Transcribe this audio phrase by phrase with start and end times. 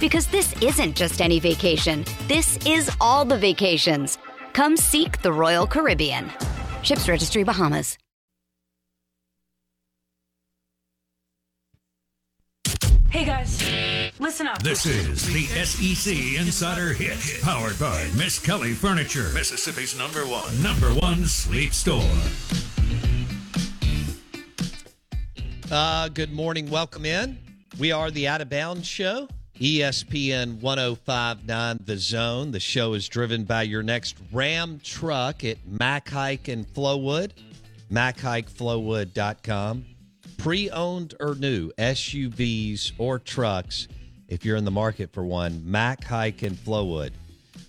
[0.00, 2.04] Because this isn't just any vacation.
[2.26, 4.18] This is all the vacations.
[4.52, 6.30] Come seek the Royal Caribbean.
[6.82, 7.98] Ships Registry Bahamas.
[13.10, 13.62] Hey guys,
[14.20, 14.62] listen up.
[14.62, 21.24] This is the SEC Insider Hit, powered by Miskelly Furniture, Mississippi's number one, number one
[21.24, 22.04] sleep store.
[25.70, 26.68] Uh, good morning.
[26.68, 27.38] Welcome in.
[27.78, 29.26] We are the Out of Bounds Show,
[29.60, 32.52] ESPN 1059 The Zone.
[32.52, 37.32] The show is driven by your next Ram truck at Mac Haik in Flowood,
[37.90, 39.84] MacHaikFlowood.com.
[40.36, 43.88] Pre owned or new SUVs or trucks,
[44.28, 47.10] if you're in the market for one, Mac Haik in Flowood.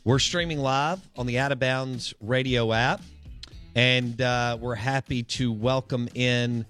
[0.03, 3.01] We're streaming live on the Out of Bounds radio app,
[3.73, 6.67] and uh, we're happy to welcome in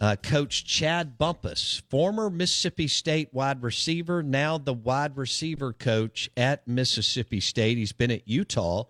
[0.00, 6.66] uh, Coach Chad Bumphis, former Mississippi State wide receiver, now the wide receiver coach at
[6.68, 7.78] Mississippi State.
[7.78, 8.84] He's been at Utah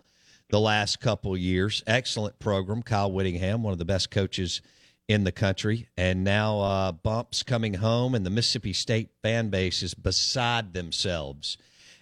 [0.49, 1.83] the last couple years.
[1.87, 2.83] Excellent program.
[2.83, 4.61] Kyle Whittingham, one of the best coaches
[5.07, 5.87] in the country.
[5.97, 11.57] And now uh, Bumps coming home, and the Mississippi State fan base is beside themselves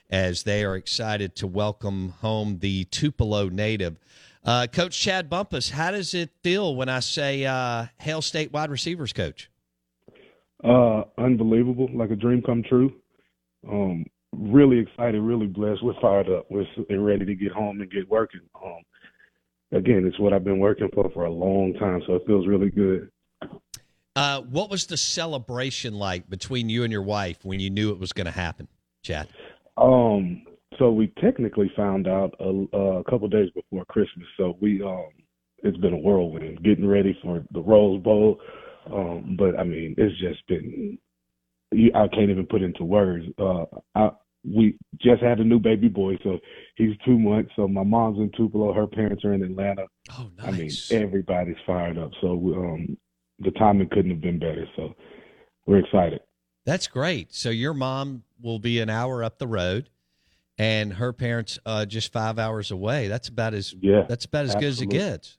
[0.09, 3.97] as they are excited to welcome home the Tupelo native.
[4.45, 8.69] Uh, coach Chad Bumphis, how does it feel when I say uh, Hail State wide
[8.69, 9.49] receivers coach?
[10.63, 12.93] Uh, unbelievable, like a dream come true.
[13.67, 15.83] Um, really excited, really blessed.
[15.83, 16.45] We're fired up.
[16.49, 18.41] We're ready to get home and get working.
[18.63, 18.83] Um,
[19.71, 22.69] again, it's what I've been working for for a long time, so it feels really
[22.69, 23.09] good.
[24.15, 27.99] Uh, what was the celebration like between you and your wife when you knew it
[27.99, 28.67] was going to happen,
[29.01, 29.27] Chad?
[29.75, 30.43] Um,
[30.77, 34.27] so we technically found out a, a couple days before Christmas.
[34.37, 35.07] So we, um,
[35.59, 38.39] it's been a whirlwind getting ready for the Rose Bowl.
[38.91, 40.97] Um, but I mean, it's just been,
[41.73, 43.25] I can't even put into words.
[43.37, 43.65] Uh,
[43.95, 44.11] I,
[44.47, 46.37] we just had a new baby boy, so
[46.75, 47.51] he's two months.
[47.55, 49.87] So my mom's in Tupelo, her parents are in Atlanta.
[50.11, 50.91] Oh, nice.
[50.91, 52.11] I mean, everybody's fired up.
[52.21, 52.95] So um,
[53.39, 54.67] the timing couldn't have been better.
[54.75, 54.93] So
[55.65, 56.19] we're excited.
[56.65, 57.33] That's great.
[57.33, 59.89] So your mom will be an hour up the road,
[60.57, 63.07] and her parents uh, just five hours away.
[63.07, 65.37] That's about as Yeah, that's about as good as it gets.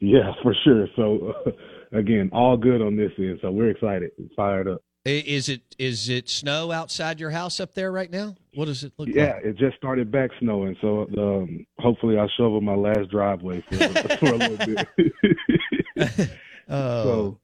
[0.00, 0.86] Yeah, for sure.
[0.96, 1.32] So
[1.92, 3.38] again, all good on this end.
[3.42, 4.82] So we're excited, fired up.
[5.04, 8.34] Is it is it snow outside your house up there right now?
[8.54, 9.42] What does it look Yeah, like?
[9.44, 13.76] Yeah, it just started back snowing, so um, hopefully I'll shovel my last driveway for,
[14.18, 14.66] for a little
[15.96, 16.30] bit.
[16.70, 17.38] Oh, so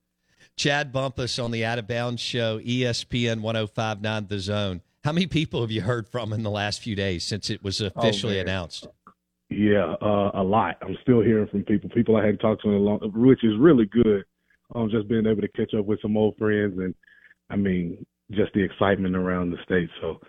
[0.55, 4.83] Chad Bumphis on the Out of Bounds show, ESPN 1059 The Zone.
[5.05, 7.83] How many people have you heard from in the last few days since it was
[7.83, 8.49] officially man.
[8.49, 8.89] announced?
[9.51, 10.79] yeah, uh, a lot.
[10.81, 13.53] I'm still hearing from people, people I hadn't talked to in a long, which is
[13.59, 14.25] really good.
[14.75, 16.95] Um, just being able to catch up with some old friends, and
[17.51, 19.91] I mean, just the excitement around the state.
[20.01, 20.21] So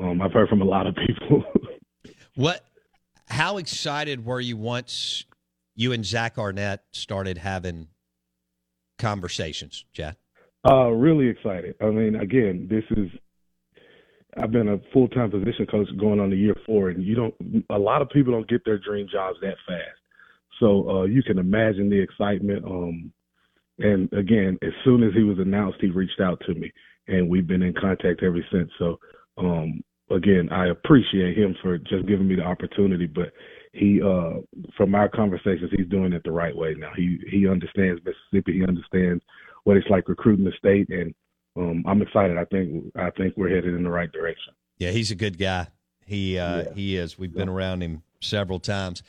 [0.00, 1.44] um, I've heard from a lot of people.
[2.36, 2.66] What?
[3.28, 5.24] How excited were you once
[5.76, 7.86] you and Zach Arnett started having
[8.98, 10.16] conversations, Chad?
[10.68, 11.76] Uh, really excited.
[11.80, 13.08] I mean, again, this is
[14.40, 17.34] I've been a full time position coach going on to year four, and you don't.
[17.70, 19.98] A lot of people don't get their dream jobs that fast.
[20.60, 22.64] So uh, you can imagine the excitement.
[22.64, 23.12] Um,
[23.78, 26.72] and again, as soon as he was announced, he reached out to me,
[27.08, 28.70] and we've been in contact ever since.
[28.78, 28.98] So
[29.36, 33.32] um, again, I appreciate him for just giving me the opportunity, but
[33.72, 34.34] he, uh,
[34.76, 36.92] from our conversations, he's doing it the right way now.
[36.96, 38.58] He he understands Mississippi.
[38.58, 39.22] He understands
[39.64, 41.12] what it's like recruiting the state, and
[41.56, 42.36] um, I'm excited.
[42.38, 44.54] I think I think we're headed in the right direction.
[44.78, 45.68] Yeah, he's a good guy.
[46.04, 46.72] He uh, Yeah.
[46.74, 47.18] he is.
[47.18, 49.02] We've been around him several times.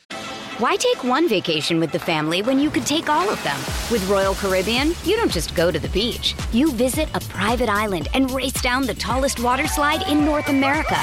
[0.58, 3.58] Why take one vacation with the family when you could take all of them?
[3.92, 6.34] With Royal Caribbean, you don't just go to the beach.
[6.50, 10.96] You visit a private island and race down the tallest water slide in North America.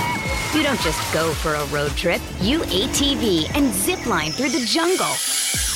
[0.56, 2.19] You don't just go for a road trip.
[2.42, 5.13] You ATV and zip line through the jungle.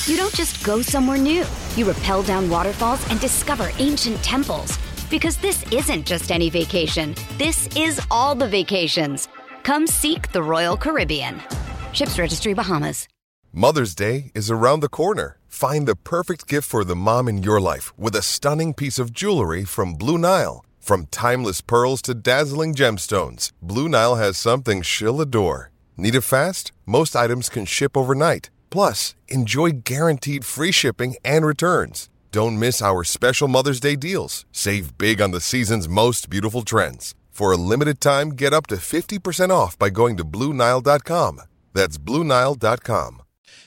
[0.06, 1.44] You don't just go somewhere new.
[1.76, 4.76] You rappel down waterfalls and discover ancient temples.
[5.10, 7.14] Because this isn't just any vacation.
[7.38, 9.28] This is all the vacations.
[9.62, 11.40] Come seek the Royal Caribbean.
[11.92, 13.08] Ships Registry Bahamas.
[13.52, 15.38] Mother's Day is around the corner.
[15.48, 19.12] Find the perfect gift for the mom in your life with a stunning piece of
[19.12, 20.64] jewelry from Blue Nile.
[20.80, 25.70] From timeless pearls to dazzling gemstones, Blue Nile has something she'll adore.
[25.96, 26.72] Need it fast?
[26.86, 28.50] Most items can ship overnight.
[28.70, 32.08] Plus, enjoy guaranteed free shipping and returns.
[32.30, 34.44] Don't miss our special Mother's Day deals.
[34.52, 37.14] Save big on the season's most beautiful trends.
[37.30, 41.40] For a limited time, get up to 50% off by going to BlueNile.com.
[41.72, 43.22] That's BlueNile.com.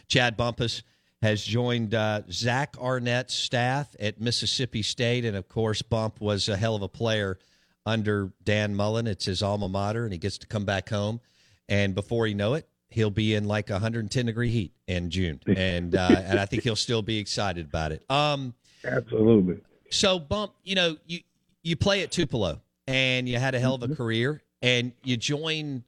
[0.08, 0.84] Chad Bumphis
[1.24, 6.57] has joined uh, Zach Arnett's staff at Mississippi State, and of course, Bump was a
[6.57, 7.40] hell of a player
[7.84, 9.07] under Dan Mullen.
[9.07, 11.19] It's his alma mater, and he gets to come back home.
[11.68, 15.96] And before you know it, he'll be in like 110 degree heat in June, and
[15.96, 18.04] uh, and I think he'll still be excited about it.
[18.10, 18.54] Um,
[18.86, 19.62] Absolutely.
[19.90, 21.22] so Bump, you know, you
[21.64, 25.84] you play at Tupelo, and you had a hell of a career, and you join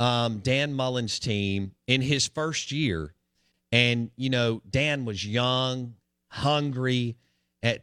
[0.00, 3.14] um, Dan Mullen's team in his first year,
[3.70, 5.94] and you know Dan was young,
[6.28, 7.16] hungry.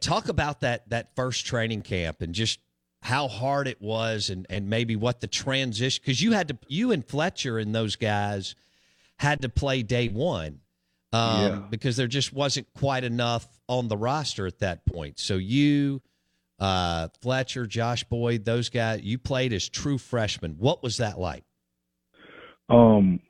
[0.00, 2.58] Talk about that that first training camp and just
[3.02, 6.92] how hard it was, and and maybe what the transition because you had to you
[6.92, 8.54] and Fletcher and those guys
[9.18, 10.60] had to play day one
[11.12, 11.62] um, Yeah.
[11.70, 15.18] because there just wasn't quite enough on the roster at that point.
[15.18, 16.02] So you,
[16.58, 20.56] uh, Fletcher, Josh Boyd, those guys, you played as true freshmen.
[20.58, 21.44] What was that like?
[22.68, 23.20] Um,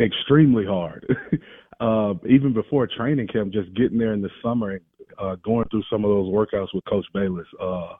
[0.00, 1.06] extremely hard.
[1.80, 4.80] uh, even before training camp, just getting there in the summer and
[5.18, 7.94] uh, going through some of those workouts with Coach Balis, uh,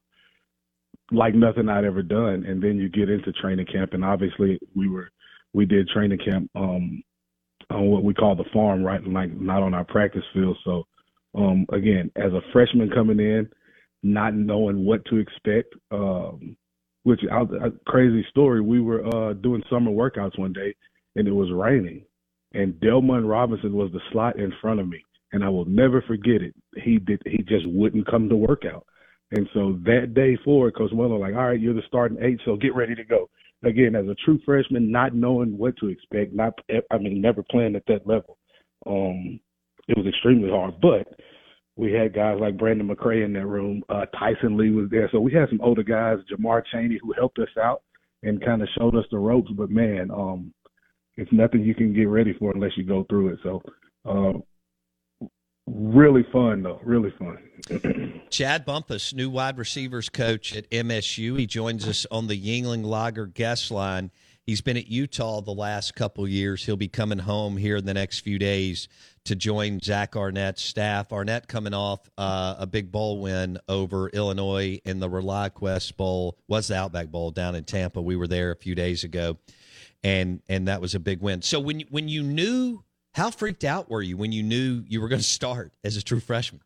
[1.10, 2.44] like nothing I'd ever done.
[2.46, 5.10] And then you get into training camp, and obviously we were
[5.54, 7.02] we did training camp um,
[7.70, 9.02] on what we call the farm, right?
[9.04, 10.58] Like not on our practice field.
[10.64, 10.84] So
[11.34, 13.48] um, again, as a freshman coming in,
[14.02, 15.74] not knowing what to expect.
[15.90, 16.56] Um,
[17.08, 18.60] which a crazy story.
[18.60, 20.74] We were uh, doing summer workouts one day,
[21.16, 22.04] and it was raining,
[22.52, 25.02] and Delmon Robinson was the slot in front of me,
[25.32, 26.54] and I will never forget it.
[26.76, 27.22] He did.
[27.24, 28.86] He just wouldn't come to workout,
[29.32, 32.56] and so that day forward, Coach Mullen like, all right, you're the starting eight, so
[32.56, 33.28] get ready to go.
[33.64, 36.54] Again, as a true freshman, not knowing what to expect, not
[36.90, 38.38] I mean, never playing at that level,
[38.86, 39.40] um,
[39.88, 41.08] it was extremely hard, but
[41.76, 43.82] we had guys like Brandon McRae in that room.
[43.88, 45.08] Uh, Tyson Lee was there.
[45.12, 47.82] So we had some older guys, Jamar Chaney, who helped us out
[48.24, 49.50] and kind of showed us the ropes.
[49.56, 50.52] But man, um,
[51.16, 53.38] it's nothing you can get ready for unless you go through it.
[53.44, 53.62] So,
[54.04, 54.38] uh,
[55.74, 58.20] really fun though, really fun.
[58.30, 61.38] Chad Bumphis, new wide receivers coach at MSU.
[61.38, 64.10] He joins us on the Yuengling Lager guest line.
[64.48, 66.64] He's been at Utah the last couple years.
[66.64, 68.88] He'll be coming home here in the next few days
[69.24, 71.12] to join Zach Arnett's staff.
[71.12, 76.68] Arnett coming off uh, a big bowl win over Illinois in the ReliaQuest Bowl, was
[76.68, 78.00] the Outback Bowl down in Tampa.
[78.00, 79.36] We were there a few days ago,
[80.02, 81.42] and and that was a big win.
[81.42, 82.82] So when when you knew,
[83.18, 86.02] how freaked out were you when you knew you were going to start as a
[86.02, 86.62] true freshman?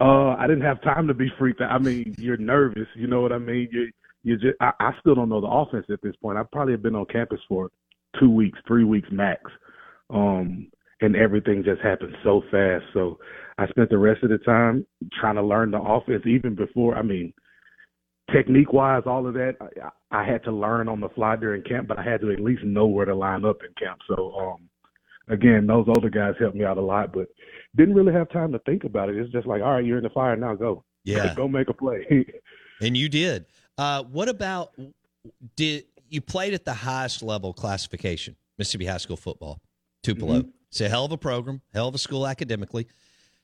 [0.00, 1.72] Uh, I didn't have time to be freaked out.
[1.72, 2.86] I mean, you're nervous.
[2.94, 3.68] You know what I mean?
[3.72, 3.90] You
[4.22, 6.38] you just I, I still don't know the offense at this point.
[6.38, 7.70] I probably have been on campus for
[8.18, 9.42] two weeks, three weeks max.
[10.08, 10.70] Um,
[11.00, 12.84] and everything just happened so fast.
[12.92, 13.18] So
[13.58, 14.86] I spent the rest of the time
[15.18, 16.96] trying to learn the offense even before.
[16.96, 17.32] I mean,
[18.32, 21.88] technique wise, all of that I, I had to learn on the fly during camp,
[21.88, 24.00] but I had to at least know where to line up in camp.
[24.08, 24.69] So um,
[25.30, 27.28] again, those older guys helped me out a lot, but
[27.76, 29.16] didn't really have time to think about it.
[29.16, 30.84] It's just like, all right, you're in the fire now, go.
[31.04, 31.34] Yeah.
[31.36, 32.26] go make a play.
[32.82, 33.44] And you did.
[33.76, 34.72] Uh, what about
[35.54, 39.60] did you played at the highest level classification, Mississippi High School football,
[40.02, 40.44] Tupelo?
[40.70, 42.86] It's a hell of a program, hell of a school academically.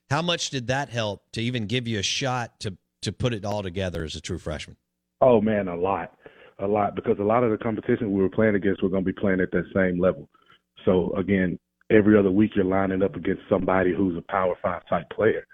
[0.08, 3.44] How much did that help to even give you a shot to to put it
[3.44, 4.76] all together as a true freshman?
[5.20, 6.16] Oh man, a lot,
[6.60, 9.12] a lot because a lot of the competition we were playing against were going to
[9.12, 10.28] be playing at that same level.
[10.84, 11.58] So again,
[11.90, 15.46] every other week you're lining up against somebody who's a Power Five type player.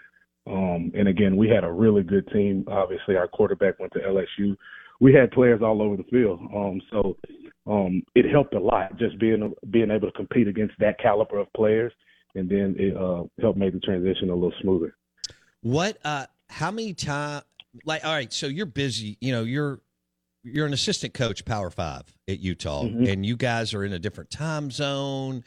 [0.47, 2.65] Um, and again, we had a really good team.
[2.69, 4.57] Obviously, our quarterback went to LSU.
[5.01, 6.41] We had players all over the field.
[6.55, 7.17] Um, so
[7.67, 11.53] um, it helped a lot just being being able to compete against that caliber of
[11.55, 11.93] players,
[12.35, 14.97] and then it uh, helped make the transition a little smoother.
[15.61, 15.99] What?
[16.05, 17.43] Uh, how many time?
[17.85, 19.17] like all right, so you're busy.
[19.21, 19.81] You know, you're
[20.43, 23.07] you're an assistant coach, Power Five at Utah, mm-hmm.
[23.07, 25.45] and you guys are in a different time zone,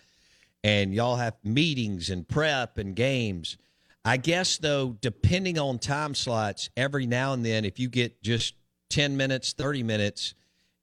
[0.66, 3.56] and y'all have meetings and prep and games.
[4.04, 8.56] I guess though, depending on time slots, every now and then, if you get just
[8.90, 10.34] ten minutes, thirty minutes,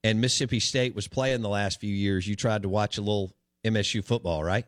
[0.04, 3.32] and Mississippi State was playing the last few years, you tried to watch a little
[3.66, 4.66] MSU football, right?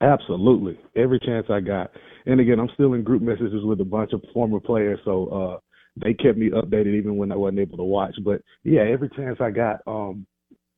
[0.00, 1.92] Absolutely, every chance I got.
[2.26, 5.58] And again, I'm still in group messages with a bunch of former players, so uh,
[6.02, 8.16] they kept me updated even when I wasn't able to watch.
[8.24, 10.26] But yeah, every chance I got, um,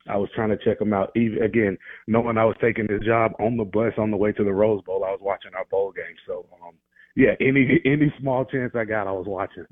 [0.08, 1.10] I was trying to check them out.
[1.16, 4.44] Even again, knowing I was taking this job on the bus on the way to
[4.44, 6.16] the Rose Bowl, I was watching our bowl game.
[6.26, 6.74] So um,
[7.16, 9.66] yeah, any any small chance I got, I was watching.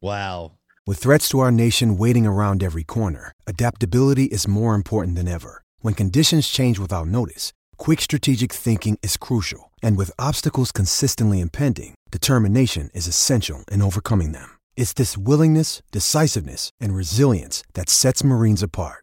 [0.00, 0.52] Wow.
[0.86, 5.62] With threats to our nation waiting around every corner, adaptability is more important than ever.
[5.80, 9.72] When conditions change without notice, quick strategic thinking is crucial.
[9.82, 14.48] And with obstacles consistently impending, determination is essential in overcoming them.
[14.76, 19.02] It's this willingness, decisiveness, and resilience that sets Marines apart.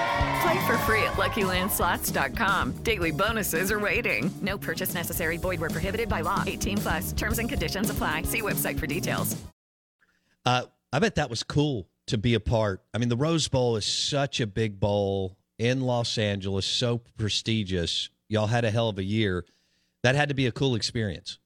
[0.41, 2.71] Play for free at LuckyLandSlots.com.
[2.83, 4.31] Daily bonuses are waiting.
[4.41, 5.37] No purchase necessary.
[5.37, 6.43] Void where prohibited by law.
[6.45, 7.11] 18 plus.
[7.13, 8.23] Terms and conditions apply.
[8.23, 9.35] See website for details.
[10.45, 12.81] Uh, I bet that was cool to be a part.
[12.93, 18.09] I mean, the Rose Bowl is such a big bowl in Los Angeles, so prestigious.
[18.27, 19.45] Y'all had a hell of a year.
[20.01, 21.37] That had to be a cool experience.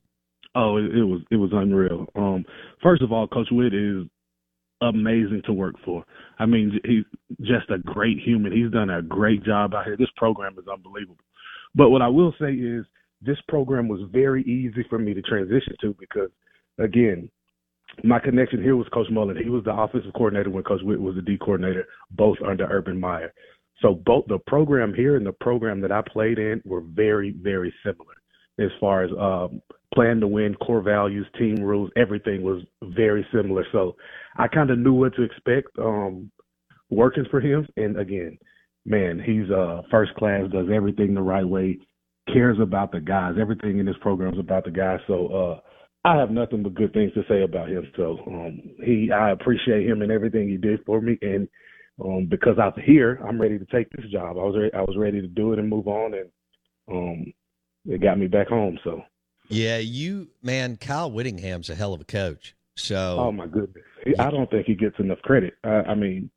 [0.55, 2.07] Oh, it, it was it was unreal.
[2.15, 2.45] Um,
[2.81, 4.05] first of all, Coach Witt is
[4.81, 6.03] amazing to work for.
[6.39, 7.05] I mean, he's
[7.41, 8.51] just a great human.
[8.51, 9.97] He's done a great job out here.
[9.97, 11.17] This program is unbelievable.
[11.73, 12.85] But what I will say is
[13.21, 16.29] this program was very easy for me to transition to because,
[16.79, 17.29] again,
[18.03, 19.37] my connection here was Coach Mullen.
[19.41, 22.99] He was the offensive coordinator when Coach Witt was the D coordinator, both under Urban
[22.99, 23.33] Meyer.
[23.81, 27.73] So both the program here and the program that I played in were very, very
[27.83, 28.15] similar
[28.59, 29.61] as far as um,
[29.95, 33.65] plan to win, core values, team rules, everything was very similar.
[33.71, 33.95] So
[34.37, 36.29] I kind of knew what to expect um,
[36.89, 37.67] working for him.
[37.77, 38.37] And again,
[38.85, 41.79] man, he's uh, first class, does everything the right way,
[42.31, 43.35] cares about the guys.
[43.39, 44.99] Everything in this program is about the guys.
[45.07, 47.87] So uh, I have nothing but good things to say about him.
[47.95, 51.17] So um, he, I appreciate him and everything he did for me.
[51.21, 51.47] And
[52.03, 54.37] um, because I'm here, I'm ready to take this job.
[54.37, 56.29] I was re- I was ready to do it and move on, and
[56.91, 57.33] um,
[57.85, 58.77] it got me back home.
[58.83, 59.01] So
[59.49, 62.55] yeah, you man, Kyle Whittingham's a hell of a coach.
[62.75, 63.83] So oh my goodness,
[64.19, 65.55] I don't think he gets enough credit.
[65.63, 66.29] I, I mean,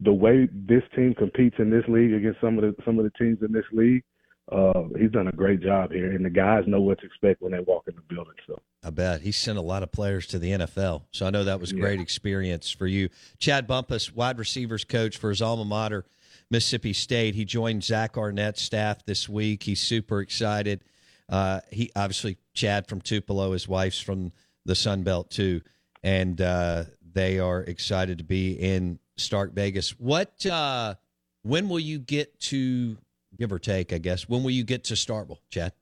[0.00, 3.12] the way this team competes in this league against some of the some of the
[3.18, 4.02] teams in this league,
[4.50, 7.52] uh, he's done a great job here, and the guys know what to expect when
[7.52, 8.34] they walk in the building.
[8.46, 11.02] So I bet he sent a lot of players to the NFL.
[11.12, 15.16] So I know that was a great experience for you, Chad Bumphis, wide receivers coach
[15.18, 16.06] for his alma mater,
[16.50, 17.34] Mississippi State.
[17.34, 19.64] He joined Zach Arnett's staff this week.
[19.64, 20.82] He's super excited.
[21.30, 24.32] Uh, he obviously Chad from Tupelo, his wife's from
[24.64, 25.60] the Sun Belt too,
[26.02, 26.84] and uh,
[27.14, 29.90] they are excited to be in Stark Vegas.
[29.98, 30.44] What?
[30.44, 30.96] Uh,
[31.42, 32.98] when will you get to
[33.38, 33.92] give or take?
[33.92, 35.72] I guess when will you get to Starkville, Chad?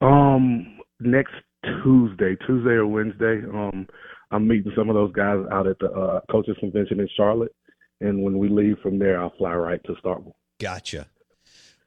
[0.00, 1.34] Um, next
[1.84, 3.42] Tuesday, Tuesday or Wednesday.
[3.52, 3.86] Um,
[4.30, 7.54] I'm meeting some of those guys out at the uh, coaches convention in Charlotte,
[8.00, 10.34] and when we leave from there, I'll fly right to Starkville.
[10.58, 11.06] Gotcha.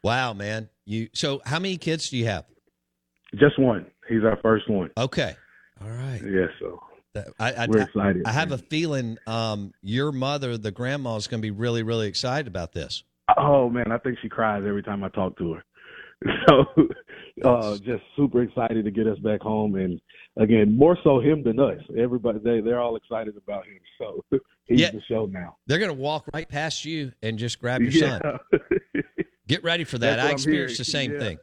[0.03, 0.69] Wow, man.
[0.85, 2.45] You so how many kids do you have?
[3.35, 3.85] Just one.
[4.09, 4.89] He's our first one.
[4.97, 5.35] Okay.
[5.81, 6.21] All right.
[6.23, 6.47] Yeah.
[6.59, 6.81] So
[7.39, 8.23] I, I, we're excited.
[8.25, 11.83] I, I have a feeling um, your mother, the grandma, is going to be really,
[11.83, 13.03] really excited about this.
[13.37, 15.63] Oh man, I think she cries every time I talk to her.
[16.47, 16.65] So,
[17.43, 19.99] uh, just super excited to get us back home, and
[20.37, 21.79] again, more so him than us.
[21.97, 23.79] Everybody, they they're all excited about him.
[23.97, 24.23] So
[24.65, 25.57] he's yeah, the show now.
[25.65, 28.19] They're going to walk right past you and just grab your yeah.
[28.19, 28.39] son.
[29.51, 30.17] Get ready for that.
[30.17, 31.19] I experienced the same yeah.
[31.19, 31.37] thing.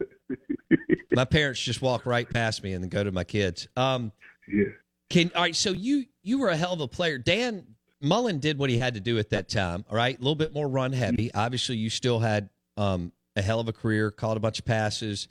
[1.12, 3.68] my parents just walk right past me and then go to my kids.
[3.76, 4.12] Um,
[4.50, 4.64] yeah.
[5.10, 5.54] Can all right.
[5.54, 7.66] So you you were a hell of a player, Dan.
[8.00, 9.84] Mullen did what he had to do at that time.
[9.90, 11.30] All right, a little bit more run heavy.
[11.34, 12.48] Obviously, you still had
[12.78, 14.10] um, a hell of a career.
[14.10, 15.28] Caught a bunch of passes.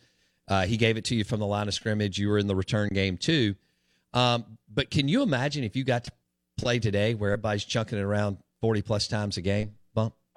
[0.48, 2.20] Uh, he gave it to you from the line of scrimmage.
[2.20, 3.56] You were in the return game too.
[4.14, 6.12] Um, but can you imagine if you got to
[6.58, 9.77] play today, where everybody's chunking it around forty plus times a game?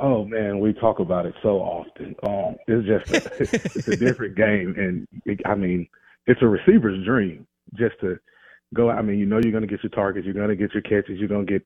[0.00, 2.16] Oh man, we talk about it so often.
[2.26, 3.42] Um, it's just a,
[3.78, 5.86] it's a different game, and it, I mean,
[6.26, 8.18] it's a receiver's dream just to
[8.74, 8.88] go.
[8.90, 10.82] I mean, you know, you're going to get your targets, you're going to get your
[10.82, 11.62] catches, you're going to get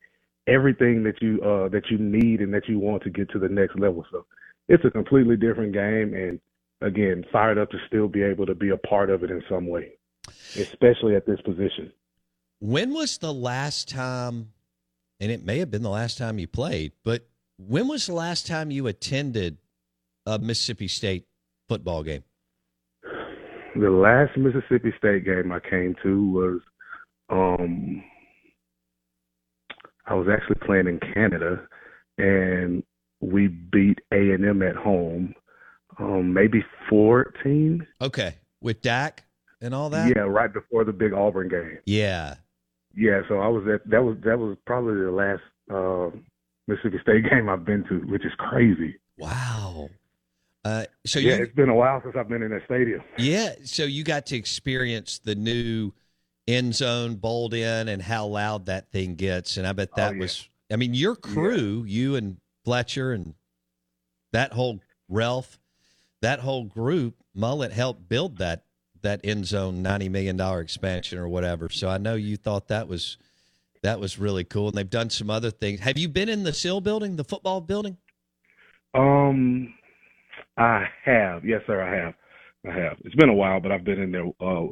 [0.47, 3.47] everything that you uh, that you need and that you want to get to the
[3.47, 4.05] next level.
[4.11, 4.25] So
[4.67, 6.39] it's a completely different game, and
[6.81, 9.67] again, fired up to still be able to be a part of it in some
[9.67, 9.93] way,
[10.57, 11.91] especially at this position.
[12.59, 14.51] When was the last time?
[15.21, 17.25] And it may have been the last time you played, but
[17.57, 19.57] when was the last time you attended
[20.25, 21.25] a Mississippi State
[21.67, 22.23] football game?
[23.75, 26.61] The last Mississippi State game I came to was
[27.29, 28.03] um
[30.05, 31.67] I was actually playing in Canada
[32.17, 32.83] and
[33.21, 35.33] we beat A and M at home.
[35.97, 37.85] Um maybe fourteen.
[38.01, 38.35] Okay.
[38.61, 39.25] With Dak
[39.61, 40.09] and all that?
[40.15, 41.79] Yeah, right before the big Auburn game.
[41.85, 42.35] Yeah.
[42.95, 46.15] Yeah, so I was at that was that was probably the last uh
[46.67, 48.95] Mississippi State game I've been to, which is crazy.
[49.17, 49.89] Wow.
[50.63, 53.01] Uh, so yeah, you, it's been a while since I've been in that stadium.
[53.17, 55.91] Yeah, so you got to experience the new
[56.47, 60.13] end zone bowled in and how loud that thing gets, and I bet that Oh,
[60.13, 60.19] yeah.
[60.21, 60.49] was.
[60.71, 63.35] I mean, your crew, you and Fletcher and
[64.31, 64.79] that whole
[65.11, 65.59] Relf,
[66.21, 68.63] that whole group, Mullen helped build that
[69.03, 71.69] that end zone ninety million dollar expansion or whatever.
[71.69, 73.17] So I know you thought that was
[73.85, 75.79] that was really cool, and they've done some other things.
[75.81, 77.97] Have you been in the Seal building, the football building?
[78.93, 79.73] Um,
[80.57, 81.45] I have.
[81.45, 81.81] Yes, sir.
[81.81, 82.13] I have.
[82.67, 82.97] I have.
[83.03, 84.65] It's been a while, but I've been in there uh,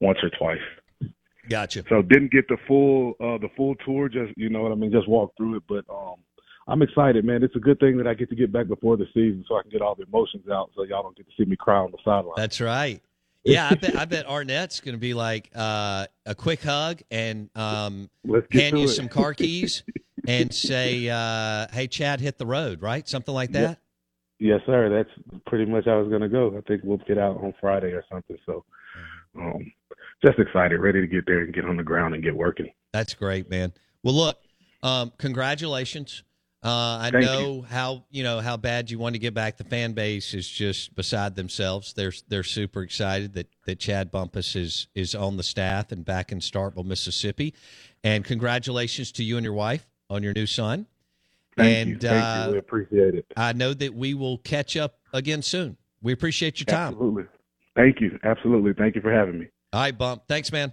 [0.00, 1.12] once or twice.
[1.48, 1.84] Gotcha.
[1.88, 4.08] So didn't get the full uh, the full tour.
[4.08, 4.90] Just you know what I mean.
[4.90, 6.16] Just walk through it, but um,
[6.66, 7.44] I'm excited, man.
[7.44, 9.62] It's a good thing that I get to get back before the season, so I
[9.62, 11.92] can get all the emotions out, so y'all don't get to see me cry on
[11.92, 12.34] the sideline.
[12.36, 13.00] That's right.
[13.46, 17.48] Yeah, I bet I bet Arnett's going to be like uh, a quick hug and
[17.54, 18.10] um,
[18.50, 18.88] hand you it.
[18.88, 19.84] some car keys
[20.26, 23.08] and say, uh, "Hey, Chad, hit the road," right?
[23.08, 23.78] Something like that.
[24.38, 24.90] Yes, sir.
[24.90, 26.56] That's pretty much how I was gonna go.
[26.58, 28.36] I think we'll get out on Friday or something.
[28.44, 28.64] So,
[29.38, 29.72] um,
[30.24, 32.70] just excited, ready to get there and get on the ground and get working.
[32.92, 33.72] That's great, man.
[34.02, 34.38] Well, look,
[34.82, 36.22] um, congratulations.
[36.66, 39.56] Uh, I Thank know how you know how bad you want to get back.
[39.56, 41.92] The fan base is just beside themselves.
[41.92, 46.32] They're they're super excited that that Chad Bumphis is is on the staff and back
[46.32, 47.54] in Starkville, Mississippi.
[48.02, 50.86] And congratulations to you and your wife on your new son.
[51.56, 51.98] Thank and you.
[51.98, 52.52] Thank uh, you.
[52.54, 53.26] We appreciate it.
[53.36, 55.76] I know that we will catch up again soon.
[56.02, 56.94] We appreciate your time.
[56.94, 57.24] Absolutely.
[57.76, 58.18] Thank you.
[58.24, 58.72] Absolutely.
[58.72, 59.46] Thank you for having me.
[59.72, 60.22] All right, Bump.
[60.26, 60.72] Thanks, man.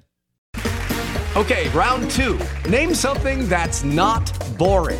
[1.36, 2.40] Okay, round two.
[2.68, 5.00] Name something that's not boring.